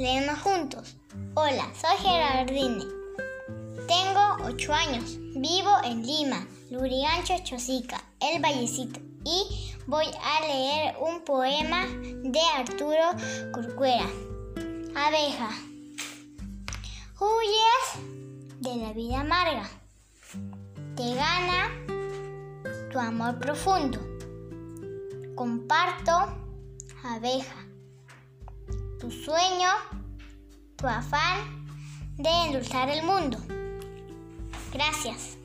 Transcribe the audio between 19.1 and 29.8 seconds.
amarga. Te gana tu amor profundo. Comparto, abeja, tu sueño,